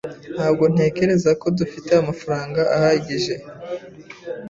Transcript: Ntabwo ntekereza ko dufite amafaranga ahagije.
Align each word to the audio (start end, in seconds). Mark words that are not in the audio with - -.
Ntabwo 0.35 0.63
ntekereza 0.73 1.31
ko 1.41 1.47
dufite 1.57 1.91
amafaranga 1.95 2.61
ahagije. 2.75 3.33